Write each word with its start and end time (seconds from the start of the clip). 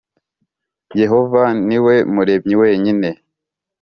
Yehova 1.01 1.41
ni 1.67 1.77
we 1.85 1.95
Muremyi 2.13 2.55
wenyine 2.61 3.09